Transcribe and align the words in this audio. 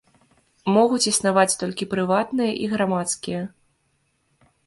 Могуць 0.75 1.05
існаваць 1.11 1.57
толькі 1.61 1.89
прыватныя 1.93 2.51
і 2.67 2.69
грамадскія. 2.73 3.41